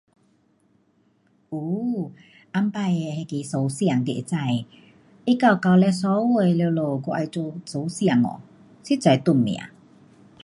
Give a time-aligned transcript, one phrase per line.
[1.51, 4.35] 有，以前的那个首相你会知，
[5.27, 8.41] 他到九十三岁了咯还要做首相哦，
[8.83, 9.59] 实在长命。